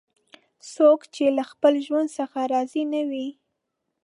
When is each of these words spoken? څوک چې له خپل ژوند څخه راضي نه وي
څوک 0.73 0.99
چې 1.13 1.23
له 1.37 1.43
خپل 1.51 1.73
ژوند 1.85 2.09
څخه 2.17 2.39
راضي 2.53 2.83
نه 2.93 3.01
وي 3.09 3.27